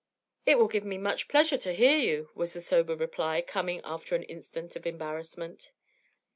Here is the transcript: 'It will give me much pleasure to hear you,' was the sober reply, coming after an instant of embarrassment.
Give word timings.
'It 0.47 0.57
will 0.57 0.67
give 0.67 0.83
me 0.83 0.97
much 0.97 1.27
pleasure 1.27 1.57
to 1.59 1.73
hear 1.75 1.95
you,' 1.99 2.31
was 2.33 2.53
the 2.53 2.59
sober 2.61 2.95
reply, 2.95 3.39
coming 3.39 3.81
after 3.83 4.15
an 4.15 4.23
instant 4.23 4.75
of 4.75 4.87
embarrassment. 4.87 5.73